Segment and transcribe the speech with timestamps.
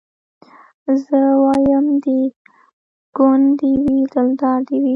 [1.03, 2.05] زه وايم د
[3.17, 4.89] ګوند دي وي دلدار دي وي